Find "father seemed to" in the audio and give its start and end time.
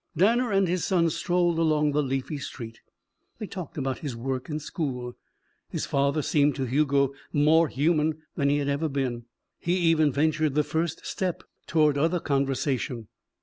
5.85-6.65